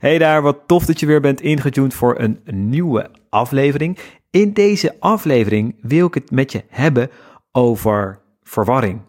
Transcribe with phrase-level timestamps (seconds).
[0.00, 3.98] Hey daar, wat tof dat je weer bent ingetuned voor een nieuwe aflevering.
[4.30, 7.10] In deze aflevering wil ik het met je hebben
[7.52, 9.00] over verwarring.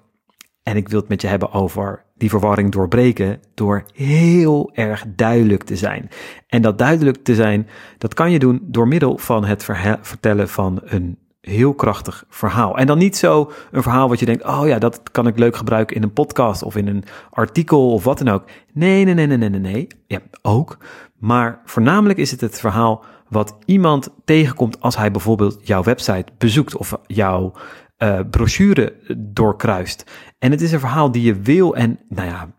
[0.63, 5.63] En ik wil het met je hebben over die verwarring doorbreken door heel erg duidelijk
[5.63, 6.09] te zijn.
[6.47, 7.67] En dat duidelijk te zijn,
[7.97, 9.63] dat kan je doen door middel van het
[10.01, 12.77] vertellen van een heel krachtig verhaal.
[12.77, 15.55] En dan niet zo een verhaal wat je denkt, oh ja, dat kan ik leuk
[15.55, 18.43] gebruiken in een podcast of in een artikel of wat dan ook.
[18.73, 19.87] Nee, nee, nee, nee, nee, nee.
[20.07, 20.77] Ja, ook.
[21.17, 26.77] Maar voornamelijk is het het verhaal wat iemand tegenkomt als hij bijvoorbeeld jouw website bezoekt
[26.77, 27.53] of jouw
[27.97, 30.11] uh, brochure doorkruist.
[30.39, 32.49] En het is een verhaal die je wil en, nou ja,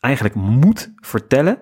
[0.00, 1.58] eigenlijk moet vertellen,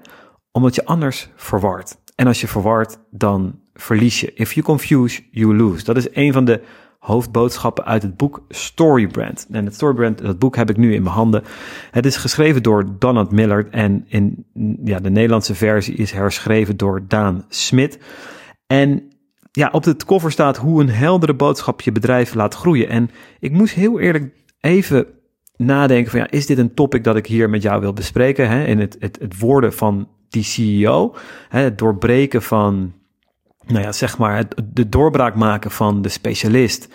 [0.53, 1.97] omdat je anders verward.
[2.15, 4.33] En als je verward, dan verlies je.
[4.35, 5.85] If you confuse, you lose.
[5.85, 6.61] Dat is een van de
[6.99, 9.47] hoofdboodschappen uit het boek Storybrand.
[9.51, 11.43] En het Storybrand, dat boek heb ik nu in mijn handen.
[11.91, 14.47] Het is geschreven door Donald Miller en in
[14.85, 17.99] ja, de Nederlandse versie is herschreven door Daan Smit.
[18.67, 19.03] En
[19.51, 22.89] ja, op het cover staat hoe een heldere boodschap je bedrijf laat groeien.
[22.89, 25.07] En ik moest heel eerlijk even
[25.57, 28.49] nadenken van ja, is dit een topic dat ik hier met jou wil bespreken?
[28.49, 28.65] Hè?
[28.65, 31.15] In het, het, het van die CEO,
[31.49, 31.61] hè?
[31.61, 32.93] het doorbreken van
[33.67, 36.89] nou ja, zeg maar, het, de doorbraak maken van de specialist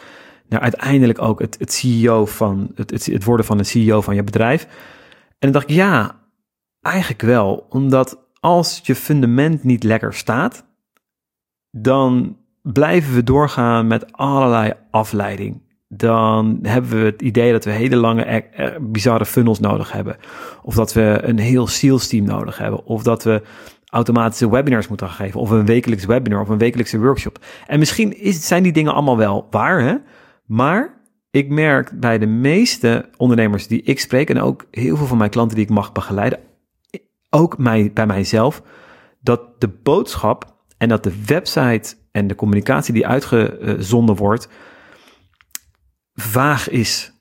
[0.49, 4.15] naar uiteindelijk ook het, het CEO van het, het, het worden van een CEO van
[4.15, 4.63] je bedrijf.
[5.29, 6.19] En dan dacht ik, ja,
[6.81, 7.65] eigenlijk wel.
[7.69, 10.65] Omdat als je fundament niet lekker staat,
[11.71, 15.67] dan blijven we doorgaan met allerlei afleiding.
[15.87, 20.17] Dan hebben we het idee dat we hele lange, eh, eh, bizarre funnels nodig hebben.
[20.63, 22.85] Of dat we een heel sales team nodig hebben.
[22.85, 23.41] Of dat we
[23.89, 25.39] automatische webinars moeten gaan geven.
[25.39, 27.45] Of een wekelijks webinar of een wekelijkse workshop.
[27.67, 29.95] En misschien is, zijn die dingen allemaal wel waar, hè?
[30.45, 35.17] Maar ik merk bij de meeste ondernemers die ik spreek, en ook heel veel van
[35.17, 36.39] mijn klanten die ik mag begeleiden,
[37.29, 38.63] ook mij, bij mijzelf,
[39.21, 44.49] dat de boodschap en dat de website en de communicatie die uitgezonden wordt,
[46.13, 47.13] vaag is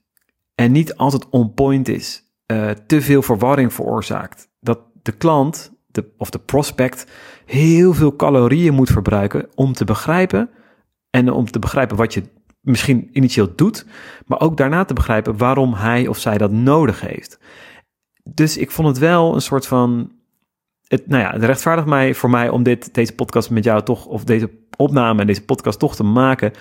[0.54, 2.22] en niet altijd on point is,
[2.52, 4.48] uh, te veel verwarring veroorzaakt.
[4.60, 5.77] Dat de klant
[6.16, 7.06] of de prospect
[7.44, 10.50] heel veel calorieën moet verbruiken om te begrijpen
[11.10, 12.22] en om te begrijpen wat je
[12.60, 13.86] misschien initieel doet,
[14.26, 17.38] maar ook daarna te begrijpen waarom hij of zij dat nodig heeft.
[18.24, 20.12] Dus ik vond het wel een soort van.
[20.86, 24.06] Het, nou ja, het rechtvaardigt mij voor mij om dit, deze podcast met jou toch,
[24.06, 26.52] of deze opname en deze podcast toch te maken,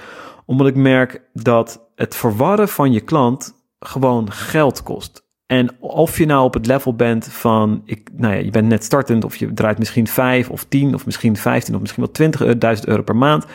[0.45, 5.26] omdat ik merk dat het verwarren van je klant gewoon geld kost.
[5.47, 8.83] En of je nou op het level bent van, ik, nou ja, je bent net
[8.83, 12.83] startend of je draait misschien 5 of 10 of misschien 15 of misschien wel 20.000
[12.83, 13.45] euro per maand.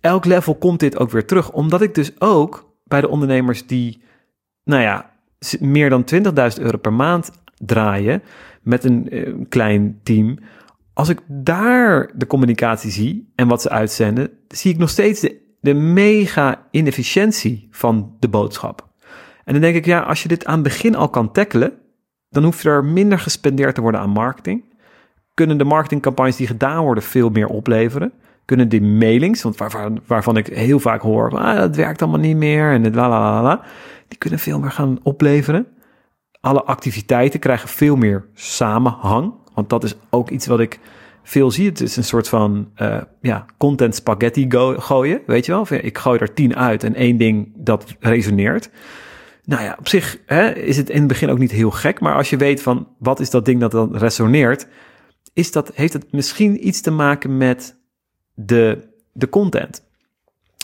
[0.00, 1.52] Elk level komt dit ook weer terug.
[1.52, 4.02] Omdat ik dus ook bij de ondernemers die,
[4.64, 5.10] nou ja,
[5.60, 8.22] meer dan 20.000 euro per maand draaien
[8.62, 10.38] met een, eh, klein team.
[10.92, 15.28] Als ik daar de communicatie zie en wat ze uitzenden, zie ik nog steeds
[15.60, 18.87] de mega inefficiëntie van de boodschap.
[19.48, 21.72] En dan denk ik, ja, als je dit aan het begin al kan tackelen,
[22.28, 24.64] dan hoeft er minder gespendeerd te worden aan marketing.
[25.34, 28.12] Kunnen de marketingcampagnes die gedaan worden veel meer opleveren?
[28.44, 32.36] Kunnen die mailings, want waarvan, waarvan ik heel vaak hoor, ah, dat werkt allemaal niet
[32.36, 33.62] meer en la la la
[34.08, 35.66] die kunnen veel meer gaan opleveren.
[36.40, 40.78] Alle activiteiten krijgen veel meer samenhang, want dat is ook iets wat ik
[41.22, 41.68] veel zie.
[41.68, 45.66] Het is een soort van uh, ja, content spaghetti gooien, weet je wel.
[45.70, 48.70] Ik gooi er tien uit en één ding dat resoneert.
[49.48, 52.14] Nou ja, op zich hè, is het in het begin ook niet heel gek, maar
[52.14, 54.66] als je weet van wat is dat ding dat dan resoneert,
[55.32, 57.76] is dat, heeft het misschien iets te maken met
[58.34, 59.84] de, de content.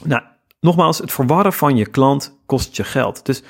[0.05, 0.23] Nou,
[0.61, 3.27] nogmaals, het verwarren van je klant kost je geld.
[3.27, 3.43] Dus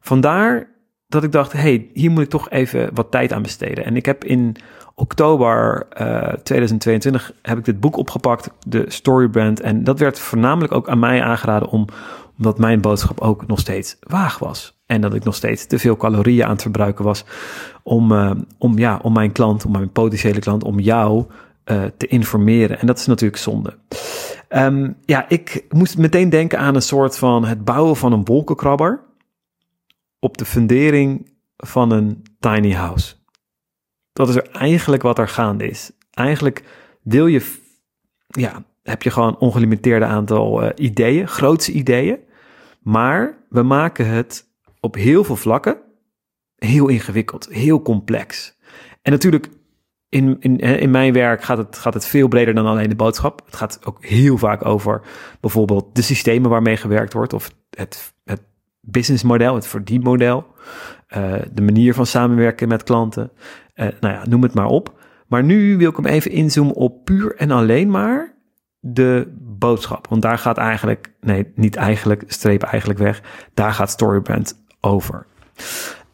[0.00, 0.68] vandaar
[1.08, 3.84] dat ik dacht, hey, hier moet ik toch even wat tijd aan besteden.
[3.84, 4.56] En ik heb in
[4.94, 9.60] oktober uh, eh, 2022 heb ik dit boek opgepakt, de Storybrand.
[9.60, 11.86] En dat werd voornamelijk ook aan mij aangeraden om,
[12.38, 14.81] omdat mijn boodschap ook nog steeds waag was.
[14.92, 17.24] En dat ik nog steeds te veel calorieën aan het verbruiken was
[17.82, 21.24] om, uh, om, ja, om mijn klant, om mijn potentiële klant, om jou
[21.64, 22.78] uh, te informeren.
[22.78, 23.78] En dat is natuurlijk zonde.
[24.48, 29.00] Um, ja, ik moest meteen denken aan een soort van het bouwen van een wolkenkrabber
[30.18, 33.14] op de fundering van een tiny house.
[34.12, 35.90] Dat is er eigenlijk wat er gaande is.
[36.10, 36.64] Eigenlijk
[37.02, 37.56] wil je,
[38.26, 42.18] ja, heb je gewoon ongelimiteerde aantal uh, ideeën, grootse ideeën.
[42.80, 44.50] Maar we maken het
[44.82, 45.80] op heel veel vlakken
[46.64, 48.56] heel ingewikkeld, heel complex.
[49.02, 49.48] En natuurlijk,
[50.08, 53.42] in, in, in mijn werk gaat het, gaat het veel breder dan alleen de boodschap.
[53.44, 55.02] Het gaat ook heel vaak over
[55.40, 58.42] bijvoorbeeld de systemen waarmee gewerkt wordt, of het, het
[58.80, 60.46] businessmodel, het verdienmodel,
[61.16, 63.30] uh, de manier van samenwerken met klanten.
[63.74, 65.00] Uh, nou ja, noem het maar op.
[65.26, 68.34] Maar nu wil ik hem even inzoomen op puur en alleen maar
[68.78, 70.06] de boodschap.
[70.08, 73.22] Want daar gaat eigenlijk, nee, niet eigenlijk, streep eigenlijk weg.
[73.54, 75.26] Daar gaat Storybrand over.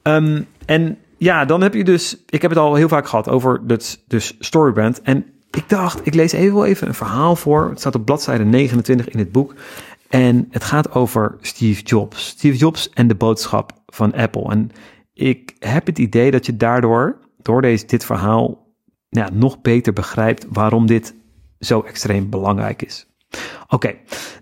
[0.03, 3.61] Um, en ja, dan heb je dus, ik heb het al heel vaak gehad over
[3.67, 5.03] het, dus Storybrand.
[5.03, 7.69] En ik dacht, ik lees even wel even een verhaal voor.
[7.69, 9.55] Het staat op bladzijde 29 in het boek.
[10.09, 12.26] En het gaat over Steve Jobs.
[12.26, 14.50] Steve Jobs en de boodschap van Apple.
[14.50, 14.70] En
[15.15, 18.67] ik heb het idee dat je daardoor, door deze, dit verhaal,
[19.09, 21.15] ja, nog beter begrijpt waarom dit
[21.61, 23.07] zo extreem belangrijk is.
[23.69, 23.95] Oké,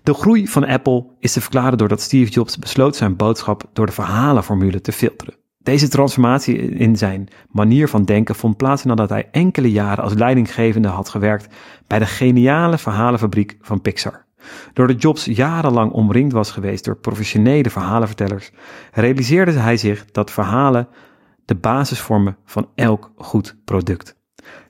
[0.03, 3.91] de groei van Apple is te verklaren doordat Steve Jobs besloot zijn boodschap door de
[3.91, 5.35] verhalenformule te filteren.
[5.57, 10.87] Deze transformatie in zijn manier van denken vond plaats nadat hij enkele jaren als leidinggevende
[10.87, 11.55] had gewerkt
[11.87, 14.25] bij de geniale verhalenfabriek van Pixar.
[14.73, 18.51] Doordat Jobs jarenlang omringd was geweest door professionele verhalenvertellers,
[18.91, 20.87] realiseerde hij zich dat verhalen
[21.45, 24.16] de basis vormen van elk goed product.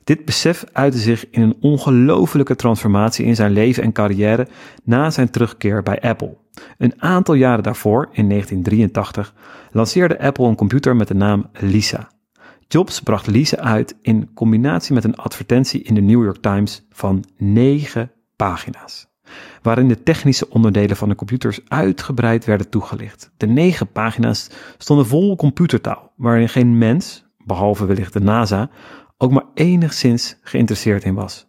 [0.08, 4.48] Dit besef uitte zich in een ongelofelijke transformatie in zijn leven en carrière
[4.84, 6.36] na zijn terugkeer bij Apple.
[6.78, 9.34] Een aantal jaren daarvoor, in 1983,
[9.70, 12.08] lanceerde Apple een computer met de naam Lisa.
[12.68, 17.24] Jobs bracht Lisa uit in combinatie met een advertentie in de New York Times van
[17.36, 19.06] negen pagina's
[19.62, 23.30] waarin de technische onderdelen van de computers uitgebreid werden toegelicht.
[23.36, 28.70] De negen pagina's stonden vol computertaal, waarin geen mens, behalve wellicht de NASA,
[29.18, 31.46] ook maar enigszins geïnteresseerd in was.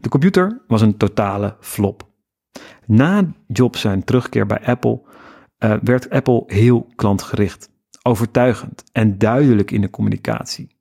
[0.00, 2.12] De computer was een totale flop.
[2.86, 5.02] Na Jobs zijn terugkeer bij Apple
[5.58, 7.70] uh, werd Apple heel klantgericht,
[8.02, 10.76] overtuigend en duidelijk in de communicatie.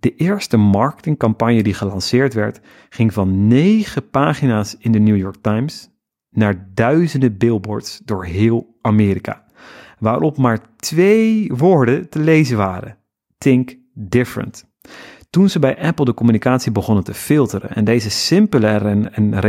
[0.00, 5.90] De eerste marketingcampagne die gelanceerd werd, ging van negen pagina's in de New York Times
[6.30, 9.44] naar duizenden billboards door heel Amerika,
[9.98, 12.98] waarop maar twee woorden te lezen waren:
[13.38, 14.68] Think different.
[15.30, 19.40] Toen ze bij Apple de communicatie begonnen te filteren en deze simpeler en, en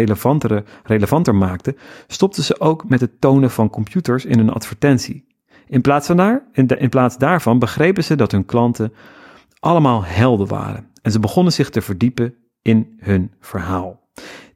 [0.84, 5.28] relevanter maakten, stopten ze ook met het tonen van computers in hun advertentie.
[5.68, 8.94] In plaats, van daar, in, in plaats daarvan begrepen ze dat hun klanten
[9.60, 14.10] allemaal helden waren en ze begonnen zich te verdiepen in hun verhaal.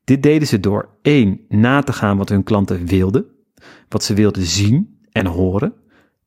[0.03, 3.25] Dit deden ze door één na te gaan wat hun klanten wilden,
[3.89, 5.73] wat ze wilden zien en horen.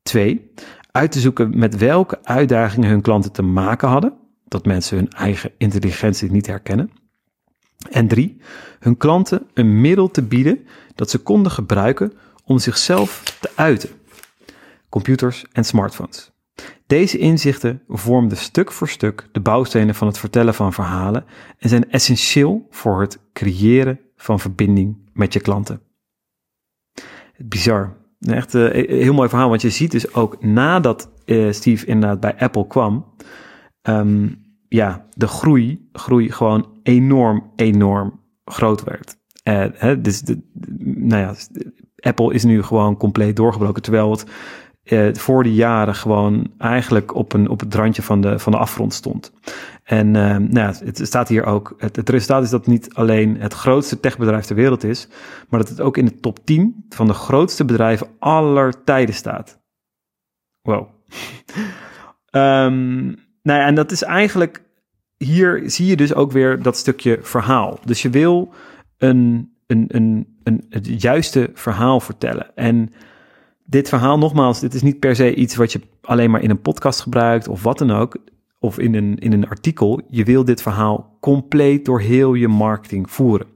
[0.03, 0.53] Twee,
[0.93, 5.53] uit te zoeken met welke uitdagingen hun klanten te maken hadden dat mensen hun eigen
[5.59, 6.91] intelligentie niet herkennen.
[7.91, 8.41] En drie,
[8.79, 12.12] hun klanten een middel te bieden dat ze konden gebruiken
[12.45, 13.91] om zichzelf te uiten.
[14.89, 16.31] Computers en smartphones.
[16.87, 21.25] Deze inzichten vormden stuk voor stuk de bouwstenen van het vertellen van verhalen
[21.59, 25.81] en zijn essentieel voor het creëren van verbinding met je klanten.
[27.37, 27.97] Bizar.
[28.21, 32.37] Echt een heel mooi verhaal, want je ziet dus ook nadat uh, Steve inderdaad bij
[32.39, 33.15] Apple kwam,
[33.88, 39.17] um, ja, de groei, groei gewoon enorm, enorm groot werd.
[39.49, 40.38] Uh, hè, dus de,
[40.79, 41.35] nou ja,
[41.96, 44.26] Apple is nu gewoon compleet doorgebroken, terwijl het
[44.85, 48.58] uh, voor die jaren gewoon eigenlijk op, een, op het randje van de, van de
[48.58, 49.32] afgrond stond.
[49.85, 53.55] En uh, nou ja, het staat hier ook, het, resultaat is dat niet alleen het
[53.55, 55.08] grootste techbedrijf ter wereld is,
[55.49, 59.61] maar dat het ook in de top 10 van de grootste bedrijven aller tijden staat.
[60.62, 60.88] Wow.
[62.31, 63.14] um,
[63.49, 64.62] Nou ja, en dat is eigenlijk,
[65.17, 67.79] hier zie je dus ook weer dat stukje verhaal.
[67.85, 68.53] Dus je wil
[68.99, 72.50] een, een, een, een, het juiste verhaal vertellen.
[72.55, 72.93] En
[73.64, 76.61] dit verhaal, nogmaals, dit is niet per se iets wat je alleen maar in een
[76.61, 78.17] podcast gebruikt of wat dan ook
[78.61, 83.11] of in een, in een artikel, je wil dit verhaal compleet door heel je marketing
[83.11, 83.47] voeren.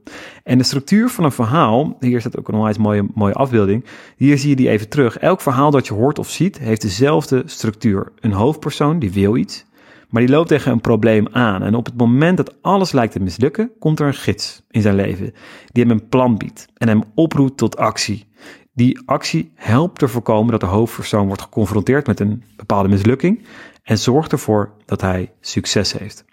[0.43, 3.85] En de structuur van een verhaal, hier staat ook een onwijs mooie, mooie afbeelding,
[4.17, 5.17] hier zie je die even terug.
[5.17, 8.11] Elk verhaal dat je hoort of ziet, heeft dezelfde structuur.
[8.19, 9.65] Een hoofdpersoon die wil iets,
[10.13, 11.63] maar die loopt tegen een probleem aan.
[11.63, 14.95] En op het moment dat alles lijkt te mislukken, komt er een gids in zijn
[14.95, 15.33] leven
[15.71, 18.25] die hem een plan biedt en hem oproept tot actie.
[18.73, 23.45] Die actie helpt te voorkomen dat de hoofdpersoon wordt geconfronteerd met een bepaalde mislukking
[23.83, 26.25] en zorgt ervoor dat hij succes heeft.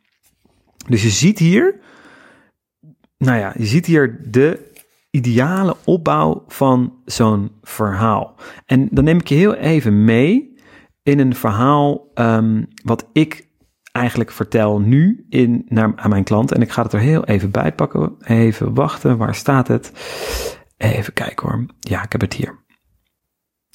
[0.88, 1.80] Dus je ziet hier,
[3.18, 4.70] nou ja, je ziet hier de
[5.10, 8.34] ideale opbouw van zo'n verhaal.
[8.66, 10.54] En dan neem ik je heel even mee
[11.02, 13.48] in een verhaal um, wat ik
[13.92, 16.52] eigenlijk vertel nu in, naar, aan mijn klant.
[16.52, 18.14] En ik ga het er heel even bij pakken.
[18.20, 19.92] Even wachten, waar staat het?
[20.76, 21.66] Even kijken hoor.
[21.80, 22.58] Ja, ik heb het hier.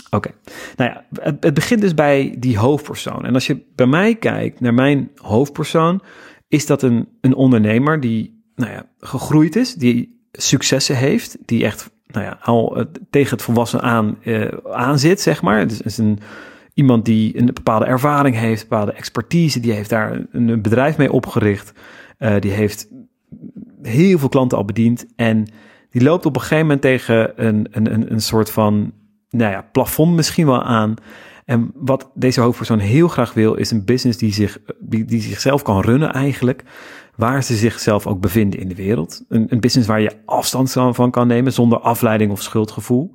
[0.09, 0.31] Oké,
[0.75, 1.05] nou ja,
[1.39, 3.25] het, begint dus bij die hoofdpersoon.
[3.25, 6.01] En als je bij mij kijkt naar mijn hoofdpersoon,
[6.47, 11.91] is dat een, een ondernemer die nou ja, gegroeid is, die successen heeft, die echt
[12.07, 15.59] nou ja, al tegen het volwassen aan, uh, aan zit, zeg maar.
[15.59, 16.19] Het is een
[16.75, 21.73] iemand die een bepaalde ervaring heeft, bepaalde expertise, die heeft daar een bedrijf mee opgericht.
[22.19, 22.87] Uh, die heeft
[23.81, 25.05] heel veel klanten al bediend.
[25.15, 25.45] En
[25.89, 28.93] die loopt op een gegeven moment tegen een, een, een, een soort van
[29.29, 30.93] nou ja, plafond misschien wel aan.
[31.45, 35.61] En wat deze hoofdpersoon heel graag wil, is een business die, zich, die, die zichzelf
[35.61, 36.63] kan runnen eigenlijk.
[37.15, 39.23] Waar ze zichzelf ook bevinden in de wereld.
[39.29, 43.13] Een, een business waar je afstand van kan nemen zonder afleiding of schuldgevoel.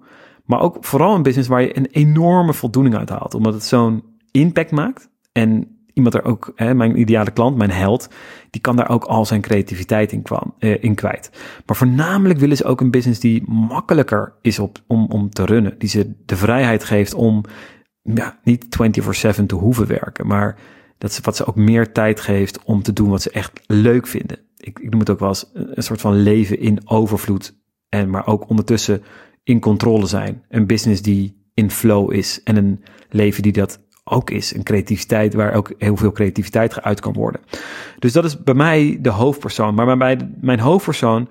[0.50, 3.34] Maar ook vooral een business waar je een enorme voldoening uit haalt.
[3.34, 5.08] Omdat het zo'n impact maakt.
[5.32, 8.08] En iemand er ook, hè, mijn ideale klant, mijn held,
[8.50, 11.30] die kan daar ook al zijn creativiteit in, kwam, eh, in kwijt.
[11.66, 15.74] Maar voornamelijk willen ze ook een business die makkelijker is op, om, om te runnen.
[15.78, 17.44] Die ze de vrijheid geeft om
[18.02, 20.58] ja, niet 24/7 te hoeven werken, maar
[20.98, 24.06] dat ze, wat ze ook meer tijd geeft om te doen wat ze echt leuk
[24.06, 24.38] vinden.
[24.56, 27.58] Ik, ik noem het ook wel eens een soort van leven in overvloed.
[27.88, 29.02] En maar ook ondertussen
[29.42, 30.44] in controle zijn.
[30.48, 32.42] Een business die in flow is.
[32.42, 34.54] En een leven die dat ook is.
[34.54, 37.40] Een creativiteit waar ook heel veel creativiteit geuit kan worden.
[37.98, 39.74] Dus dat is bij mij de hoofdpersoon.
[39.74, 41.28] Maar bij mijn hoofdpersoon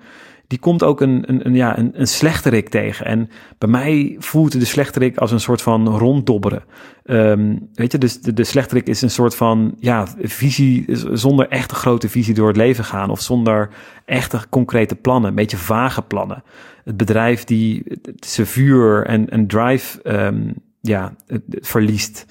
[0.50, 3.06] die komt ook een, een, een, ja, een, een slechterik tegen.
[3.06, 6.64] En bij mij voelt de slechterik als een soort van ronddobberen.
[7.04, 11.74] Um, weet je, dus de, de slechterik is een soort van ja, visie, zonder echte
[11.74, 13.10] grote visie door het leven gaan.
[13.10, 13.70] Of zonder
[14.04, 16.42] echte concrete plannen, een beetje vage plannen.
[16.84, 17.84] Het bedrijf die
[18.16, 21.14] zijn vuur en, en drive um, ja,
[21.50, 22.26] verliest.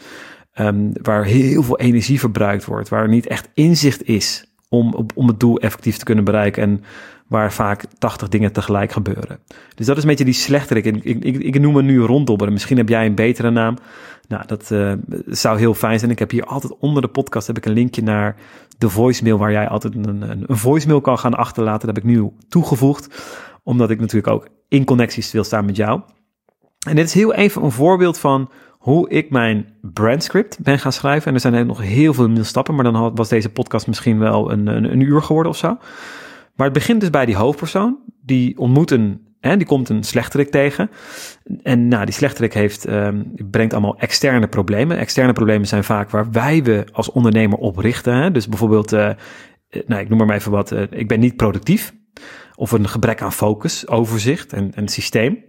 [0.56, 5.40] Um, waar heel veel energie verbruikt wordt, waar niet echt inzicht is om, om het
[5.40, 6.64] doel effectief te kunnen bereiken.
[6.64, 6.84] En
[7.30, 9.40] waar vaak 80 dingen tegelijk gebeuren.
[9.76, 10.86] Dus dat is een beetje die slechterik.
[10.86, 12.54] Ik, ik, ik, noem hem nu ronddobberen.
[12.54, 13.78] Misschien heb jij een betere naam.
[14.28, 14.94] Nou, dat uh,
[15.26, 16.12] zou heel fijn zijn.
[16.12, 18.36] Ik heb hier altijd onder de podcast heb ik een linkje naar
[18.78, 21.88] de voicemail waar jij altijd een, een, een voicemail kan gaan achterlaten.
[21.88, 23.24] Dat heb ik nu toegevoegd,
[23.64, 26.02] omdat ik natuurlijk ook in connecties wil staan met jou.
[26.88, 31.28] En dit is heel even een voorbeeld van hoe ik mijn brandscript ben gaan schrijven.
[31.28, 34.68] En er zijn nog heel veel stappen, maar dan was deze podcast misschien wel een,
[34.68, 35.78] een, een uur geworden of zo.
[36.60, 37.98] Maar het begint dus bij die hoofdpersoon.
[38.22, 40.90] Die ontmoet een, hè, die komt een slechterik tegen.
[41.64, 44.98] En nou, die slechterik heeft, um, brengt allemaal externe problemen.
[44.98, 48.14] Externe problemen zijn vaak waar wij we als ondernemer op richten.
[48.14, 48.32] Hè?
[48.32, 49.10] Dus bijvoorbeeld, uh,
[49.86, 51.94] nou, ik noem maar even wat, uh, ik ben niet productief.
[52.56, 55.44] Of een gebrek aan focus, overzicht en, en systeem.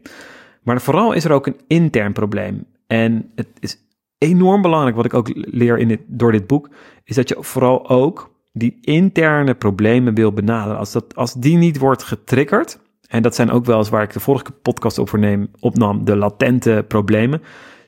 [0.62, 2.66] Maar vooral is er ook een intern probleem.
[2.86, 3.76] En het is
[4.18, 6.70] enorm belangrijk, wat ik ook leer in dit, door dit boek,
[7.04, 10.78] is dat je vooral ook die interne problemen wil benaderen.
[10.78, 14.12] Als, dat, als die niet wordt getriggerd, en dat zijn ook wel eens waar ik
[14.12, 17.42] de vorige podcast over neem, opnam, de latente problemen,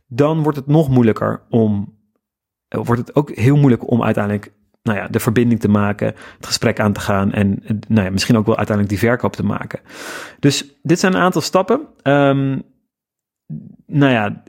[0.07, 1.99] dan wordt het nog moeilijker om,
[2.69, 4.53] eh, wordt het ook heel moeilijk om uiteindelijk
[4.83, 8.37] nou ja, de verbinding te maken, het gesprek aan te gaan en nou ja, misschien
[8.37, 9.81] ook wel uiteindelijk die verkoop te maken.
[10.39, 11.81] Dus dit zijn een aantal stappen.
[12.03, 12.63] Um,
[13.87, 14.43] nou ja,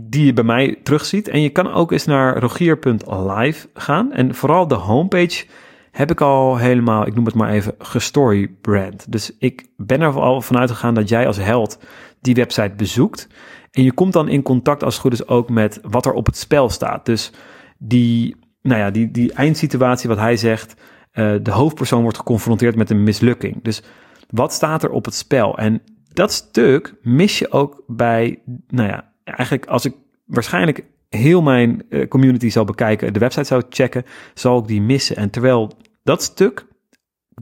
[0.00, 1.28] die je bij mij terugziet.
[1.28, 4.12] En je kan ook eens naar rogier.live gaan.
[4.12, 5.46] En vooral de homepage
[5.90, 9.12] heb ik al helemaal, ik noem het maar even, gestorybrand.
[9.12, 11.78] Dus ik ben er al vanuit gegaan dat jij als held
[12.20, 13.28] die website bezoekt.
[13.70, 16.26] En je komt dan in contact als het goed is ook met wat er op
[16.26, 17.06] het spel staat.
[17.06, 17.32] Dus
[17.78, 20.74] die, nou ja, die, die eindsituatie wat hij zegt,
[21.12, 23.62] uh, de hoofdpersoon wordt geconfronteerd met een mislukking.
[23.62, 23.82] Dus
[24.30, 25.58] wat staat er op het spel?
[25.58, 25.82] En
[26.12, 32.08] dat stuk mis je ook bij, nou ja, eigenlijk als ik waarschijnlijk heel mijn uh,
[32.08, 35.16] community zou bekijken, de website zou checken, zal ik die missen.
[35.16, 36.66] En terwijl dat stuk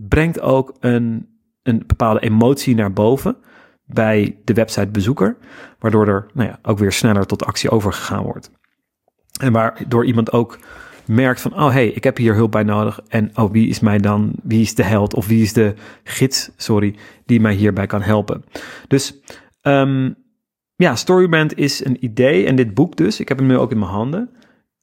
[0.08, 1.28] brengt ook een,
[1.62, 3.37] een bepaalde emotie naar boven
[3.84, 5.37] bij de websitebezoeker,
[5.78, 8.50] waardoor er nou ja, ook weer sneller tot actie overgegaan wordt.
[9.40, 10.58] En waardoor iemand ook
[11.06, 13.00] merkt van, oh hey, ik heb hier hulp bij nodig.
[13.08, 16.50] En oh, wie is mij dan, wie is de held of wie is de gids,
[16.56, 16.94] sorry,
[17.25, 18.44] die mij hierbij kan helpen.
[18.88, 19.20] Dus
[19.62, 20.16] um,
[20.80, 23.78] ja, Storybrand is een idee en dit boek dus, ik heb hem nu ook in
[23.78, 24.30] mijn handen,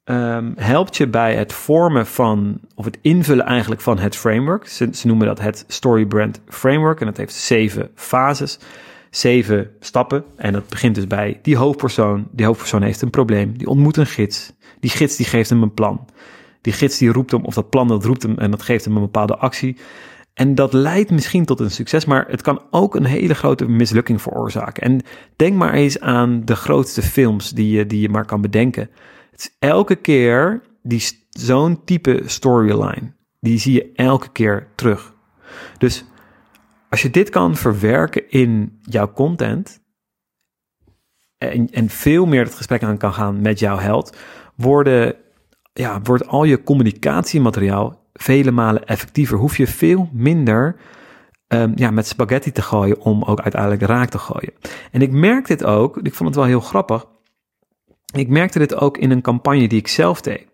[0.09, 4.67] um, helpt je bij het vormen van, of het invullen eigenlijk van het framework.
[4.67, 8.59] Ze, ze noemen dat het Storybrand Framework en dat heeft zeven fases,
[9.09, 10.23] zeven stappen.
[10.35, 12.27] En dat begint dus bij die hoofdpersoon.
[12.31, 14.53] Die hoofdpersoon heeft een probleem, die ontmoet een gids.
[14.79, 16.05] Die gids die geeft hem een plan.
[16.61, 18.95] Die gids die roept hem, of dat plan dat roept hem en dat geeft hem
[18.95, 19.77] een bepaalde actie.
[20.37, 24.21] En dat leidt misschien tot een succes, maar het kan ook een hele grote mislukking
[24.21, 24.83] veroorzaken.
[24.83, 25.01] En
[25.35, 28.89] denk maar eens aan de grootste films die je, die je maar kan bedenken.
[29.31, 30.61] Het is elke keer
[31.29, 35.13] zo'n type storyline, die zie je elke keer terug.
[35.77, 36.05] Dus
[36.89, 39.81] als je dit kan verwerken in jouw content
[41.37, 44.17] en, en veel meer het gesprek aan kan gaan met jouw held,
[44.55, 45.15] worden,
[45.73, 49.37] ja, wordt al je communicatiemateriaal vele malen effectiever.
[49.37, 50.75] Hoef je veel minder
[51.47, 54.53] um, ja, met spaghetti te gooien om ook uiteindelijk raak te gooien.
[54.91, 57.05] En ik merk dit ook, ik vond het wel heel grappig.
[58.15, 60.45] Ik merkte dit ook in een campagne die ik zelf deed.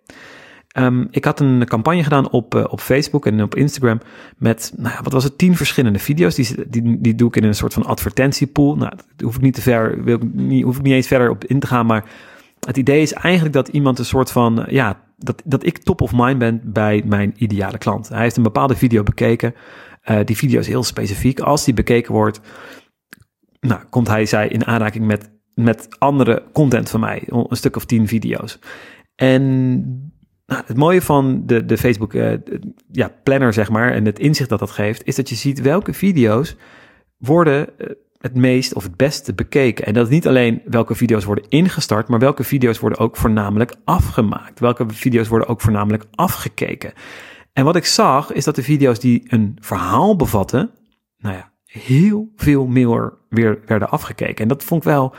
[0.67, 3.99] Ehm, ik had een campagne gedaan op, uh, op Facebook en op Instagram
[4.37, 6.35] met, nou ja, wat was het, tien verschillende video's.
[6.35, 8.75] Die, die, die doe ik in een soort van advertentiepool.
[8.75, 11.29] Nou, daar hoef ik niet te ver, wil ik niet, hoef ik niet eens verder
[11.29, 12.05] op in te gaan, maar
[12.65, 16.11] het idee is eigenlijk dat iemand een soort van, ja, dat, dat ik top of
[16.15, 18.09] mind ben bij mijn ideale klant.
[18.09, 19.53] Hij heeft een bepaalde video bekeken.
[20.05, 21.39] Uh, die video is heel specifiek.
[21.39, 22.39] Als die bekeken wordt,
[23.59, 27.23] nou, komt hij, zij in aanraking met, met andere content van mij.
[27.25, 28.59] Een stuk of tien video's.
[29.15, 29.81] En
[30.45, 32.33] nou, het mooie van de, de Facebook uh,
[32.91, 35.93] ja, planner, zeg maar, en het inzicht dat dat geeft, is dat je ziet welke
[35.93, 36.55] video's
[37.17, 37.67] worden
[38.23, 39.85] het meest of het beste bekeken.
[39.85, 43.75] En dat is niet alleen welke video's worden ingestart, maar welke video's worden ook voornamelijk
[43.83, 44.59] afgemaakt.
[44.59, 46.93] Welke video's worden ook voornamelijk afgekeken.
[47.53, 50.71] En wat ik zag, is dat de video's die een verhaal bevatten,
[51.17, 54.41] nou ja, heel veel meer weer werden afgekeken.
[54.41, 55.15] En dat vond ik wel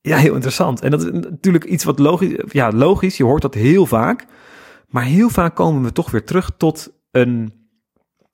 [0.00, 0.80] ja, heel interessant.
[0.80, 4.26] En dat is natuurlijk iets wat logisch, ja, logisch, je hoort dat heel vaak.
[4.88, 7.61] Maar heel vaak komen we toch weer terug tot een,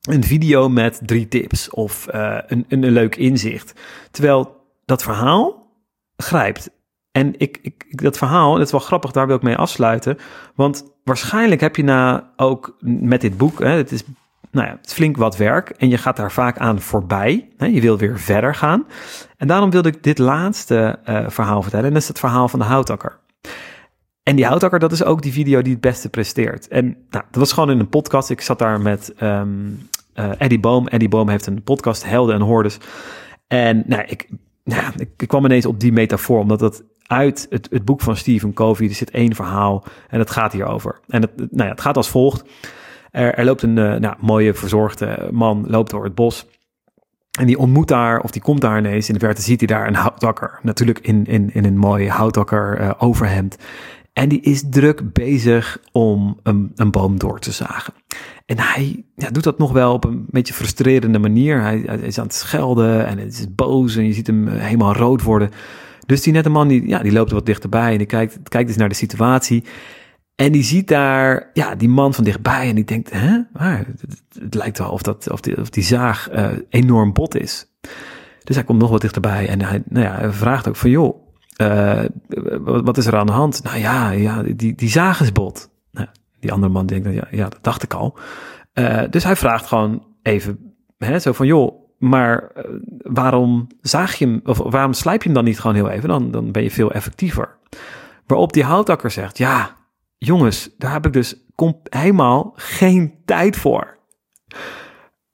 [0.01, 3.73] een video met drie tips of uh, een, een, een leuk inzicht.
[4.11, 5.73] Terwijl dat verhaal
[6.17, 6.69] grijpt.
[7.11, 10.17] En ik, ik, dat verhaal, dat is wel grappig, daar wil ik mee afsluiten.
[10.55, 14.03] Want waarschijnlijk heb je na ook met dit boek, hè, het is
[14.51, 17.49] nou ja, het is flink wat werk en je gaat daar vaak aan voorbij.
[17.57, 18.87] Hè, je wil weer verder gaan.
[19.37, 21.85] En daarom wilde ik dit laatste uh, verhaal vertellen.
[21.85, 23.19] En dat is het verhaal van de houtakker.
[24.29, 26.67] En die houtakker, dat is ook die video die het beste presteert.
[26.67, 28.29] En nou, dat was gewoon in een podcast.
[28.29, 30.87] Ik zat daar met um, Eddie Boom.
[30.87, 32.77] Eddie Boom heeft een podcast, Helden en Hordes.
[33.47, 34.29] En nou, ik,
[34.63, 38.53] nou, ik, kwam ineens op die metafoor, omdat dat uit het, het boek van Stephen
[38.53, 40.99] Covey, er zit één verhaal en het gaat hierover.
[41.07, 42.43] En het, nou ja, het gaat als volgt.
[43.11, 46.47] Er, er loopt een uh, nou, mooie verzorgde man, loopt door het bos.
[47.39, 49.07] En die ontmoet daar, of die komt daar ineens.
[49.07, 50.59] In de verte ziet hij daar een houtakker.
[50.61, 53.57] Natuurlijk in, in, in een mooi houtakker uh, overhemd.
[54.13, 57.93] En die is druk bezig om een, een boom door te zagen.
[58.45, 61.61] En hij ja, doet dat nog wel op een beetje frustrerende manier.
[61.61, 64.93] Hij, is aan het schelden en het is boos en je ziet hem eh, helemaal
[64.93, 65.49] rood worden.
[66.05, 68.77] Dus die nette man die, ja, die loopt wat dichterbij en die kijkt, kijkt eens
[68.77, 69.63] naar de situatie.
[70.35, 74.77] En die ziet daar ja, die man van dichtbij en die denkt, hè, het, lijkt
[74.77, 77.71] wel of, dat, of, die, of die zaag uh, enorm bot is.
[78.43, 81.28] Dus hij komt nog wat dichterbij en hij, nou ja, hij vraagt ook van, joh,
[81.61, 82.03] uh,
[82.61, 83.63] wat, is er aan de hand?
[83.63, 85.69] Nou ja, ja die, die zaag is bot.
[85.91, 86.07] Nou,
[86.39, 88.17] die andere man denkt, ja, ja dat dacht ik al.
[88.73, 92.51] Uh, dus hij vraagt gewoon even, hè, zo van, joh, maar
[92.97, 96.09] waarom zaag je hem, of waarom slijp je hem dan niet gewoon heel even?
[96.09, 97.57] Dan, dan ben je veel effectiever.
[98.25, 99.75] Waarop die houtakker zegt, ja,
[100.17, 101.35] jongens, daar heb ik dus
[101.89, 103.97] helemaal geen tijd voor.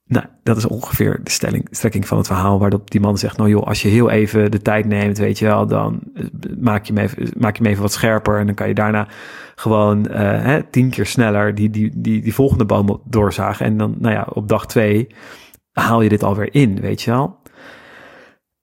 [0.07, 3.49] Nou, dat is ongeveer de stelling, strekking van het verhaal, waarop die man zegt, nou
[3.49, 5.99] joh, als je heel even de tijd neemt, weet je wel, dan
[6.59, 9.07] maak je hem even, maak je hem even wat scherper en dan kan je daarna
[9.55, 13.65] gewoon uh, hè, tien keer sneller die, die, die, die volgende boom doorzagen.
[13.65, 15.07] En dan, nou ja, op dag twee
[15.71, 17.39] haal je dit alweer in, weet je wel.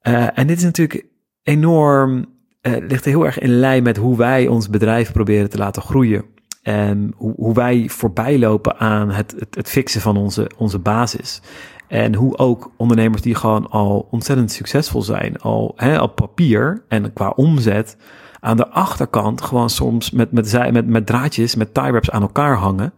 [0.03, 1.05] Uh, en dit is natuurlijk
[1.43, 2.27] enorm
[2.63, 6.25] uh, ligt heel erg in lijn met hoe wij ons bedrijf proberen te laten groeien.
[6.63, 11.41] En hoe, hoe wij voorbij lopen aan het, het, het, fixen van onze, onze basis.
[11.89, 17.13] En hoe ook ondernemers die gewoon al ontzettend succesvol zijn, al hè, op papier en
[17.13, 17.97] qua omzet,
[18.41, 22.57] aan de achterkant gewoon soms met, met, met, met draadjes, met tie wraps aan elkaar
[22.57, 22.93] hangen.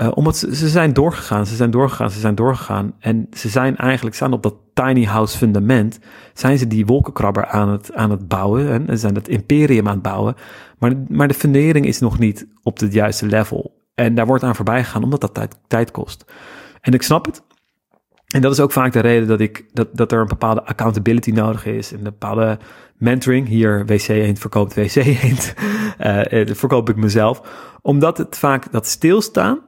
[0.00, 2.94] Uh, omdat ze, ze, zijn doorgegaan, ze zijn doorgegaan, ze zijn doorgegaan.
[2.98, 5.98] En ze zijn eigenlijk, staan op dat tiny house fundament,
[6.34, 8.68] zijn ze die wolkenkrabber aan het, aan het bouwen.
[8.68, 10.34] En ze zijn het imperium aan het bouwen.
[10.78, 13.84] Maar, maar de fundering is nog niet op het juiste level.
[13.94, 16.24] En daar wordt aan voorbij gegaan, omdat dat tijd, tijd kost.
[16.80, 17.42] En ik snap het.
[18.26, 21.30] En dat is ook vaak de reden dat, ik, dat, dat er een bepaalde accountability
[21.30, 21.92] nodig is.
[21.92, 22.58] En een bepaalde
[22.96, 23.48] mentoring.
[23.48, 25.54] Hier, WC Eend verkoopt WC Eend.
[26.30, 27.40] uh, verkoop ik mezelf.
[27.82, 29.65] Omdat het vaak dat stilstaan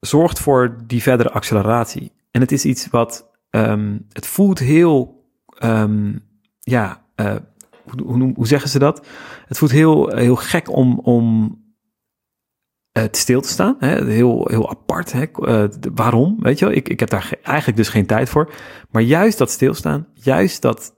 [0.00, 2.12] zorgt voor die verdere acceleratie.
[2.30, 5.24] En het is iets wat, um, het voelt heel,
[5.64, 6.22] um,
[6.60, 7.34] ja, uh,
[7.84, 9.06] hoe, hoe, hoe, zeggen ze dat?
[9.46, 11.56] Het voelt heel, heel gek om, om
[12.98, 13.76] uh, stil te staan.
[13.78, 14.04] Hè?
[14.04, 15.12] Heel, heel apart.
[15.12, 15.24] Hè?
[15.34, 16.36] Uh, waarom?
[16.40, 16.74] Weet je wel?
[16.74, 18.52] Ik, ik heb daar eigenlijk dus geen tijd voor.
[18.90, 20.96] Maar juist dat stilstaan, juist dat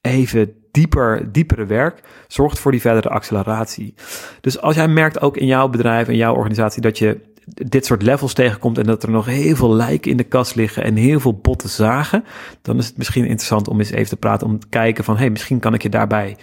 [0.00, 3.94] even dieper, diepere werk zorgt voor die verdere acceleratie.
[4.40, 8.02] Dus als jij merkt ook in jouw bedrijf, in jouw organisatie, dat je dit soort
[8.02, 11.20] levels tegenkomt en dat er nog heel veel lijken in de kast liggen en heel
[11.20, 12.24] veel botte zagen,
[12.62, 15.30] dan is het misschien interessant om eens even te praten, om te kijken van, hey,
[15.30, 16.36] misschien kan ik je daarbij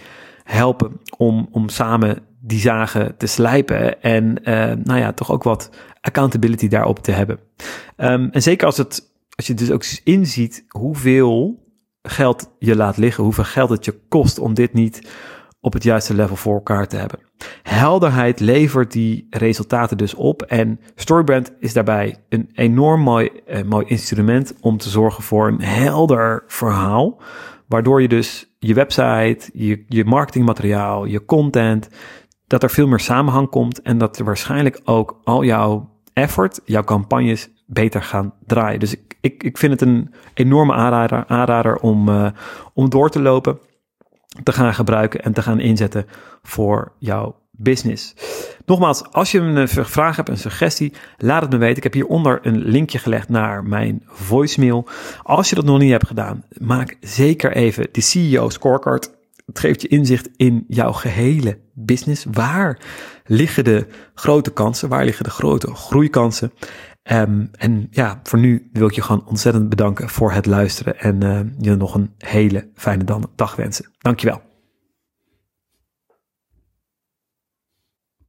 [0.44, 5.70] helpen om, om samen die zagen te slijpen en uh, nou ja, toch ook wat
[6.00, 7.38] accountability daarop te hebben.
[7.96, 11.66] Um, en zeker als het, als je dus ook inziet hoeveel
[12.02, 15.08] geld je laat liggen, hoeveel geld het je kost om dit niet
[15.68, 17.18] op het juiste level voor elkaar te hebben.
[17.62, 23.86] Helderheid levert die resultaten dus op en Storybrand is daarbij een enorm mooi, eh, mooi
[23.86, 27.20] instrument om te zorgen voor een helder verhaal,
[27.66, 31.88] waardoor je dus je website, je, je marketingmateriaal, je content,
[32.46, 36.84] dat er veel meer samenhang komt en dat er waarschijnlijk ook al jouw effort, jouw
[36.84, 38.80] campagnes beter gaan draaien.
[38.80, 42.30] Dus ik, ik, ik vind het een enorme aanrader, aanrader om, uh,
[42.74, 43.58] om door te lopen,
[44.42, 46.06] te gaan gebruiken en te gaan inzetten
[46.42, 48.14] voor jouw business.
[48.66, 51.76] Nogmaals, als je een vraag hebt, een suggestie, laat het me weten.
[51.76, 54.88] Ik heb hieronder een linkje gelegd naar mijn voicemail.
[55.22, 59.16] Als je dat nog niet hebt gedaan, maak zeker even de CEO Scorecard.
[59.46, 62.26] Het geeft je inzicht in jouw gehele business.
[62.30, 62.78] Waar
[63.24, 64.88] liggen de grote kansen?
[64.88, 66.52] Waar liggen de grote groeikansen?
[67.12, 71.24] Um, en ja, voor nu wil ik je gewoon ontzettend bedanken voor het luisteren en
[71.24, 73.92] uh, je nog een hele fijne dag wensen.
[73.98, 74.47] Dankjewel.